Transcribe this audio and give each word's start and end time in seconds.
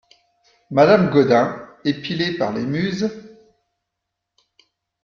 Madame 0.71 1.11
Gaudin 1.11 1.63
Épilé 1.85 2.35
par 2.35 2.53
les 2.53 2.65
muses! 2.65 3.07